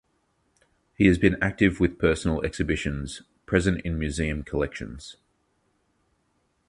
He 0.95 1.05
has 1.05 1.19
been 1.19 1.37
active 1.43 1.79
with 1.79 1.99
personal 1.99 2.41
exhibitions 2.43 3.21
(present 3.45 3.81
in 3.81 3.99
museum 3.99 4.41
collections). 4.41 5.17